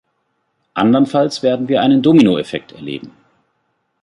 Andernfalls 0.73 1.43
werden 1.43 1.67
wir 1.67 1.83
einen 1.83 2.01
Dominoeffekt 2.01 2.71
erleben. 2.71 3.11